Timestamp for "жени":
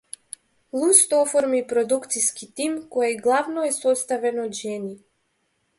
4.65-4.97